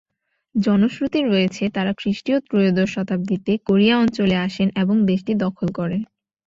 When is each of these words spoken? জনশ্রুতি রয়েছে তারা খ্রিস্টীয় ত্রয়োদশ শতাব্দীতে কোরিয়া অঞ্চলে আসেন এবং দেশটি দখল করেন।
জনশ্রুতি 0.55 1.19
রয়েছে 1.23 1.63
তারা 1.69 1.91
খ্রিস্টীয় 1.97 2.37
ত্রয়োদশ 2.41 2.89
শতাব্দীতে 2.95 3.51
কোরিয়া 3.67 3.95
অঞ্চলে 3.97 4.35
আসেন 4.47 4.67
এবং 4.75 4.95
দেশটি 5.05 5.33
দখল 5.43 5.67
করেন। 5.71 6.01